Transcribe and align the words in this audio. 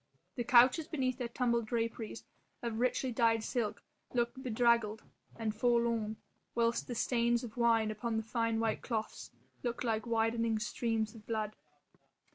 The 0.33 0.43
couches 0.43 0.87
beneath 0.87 1.19
their 1.19 1.27
tumbled 1.27 1.67
draperies 1.67 2.23
of 2.63 2.79
richly 2.79 3.11
dyed 3.11 3.43
silk 3.43 3.83
looked 4.15 4.41
bedraggled 4.41 5.03
and 5.35 5.53
forlorn, 5.53 6.17
whilst 6.55 6.87
the 6.87 6.95
stains 6.95 7.43
of 7.43 7.55
wine 7.55 7.91
upon 7.91 8.17
the 8.17 8.23
fine 8.23 8.59
white 8.59 8.81
cloths 8.81 9.29
looked 9.61 9.83
like 9.83 10.07
widening 10.07 10.57
streams 10.57 11.13
of 11.13 11.27
blood. 11.27 11.55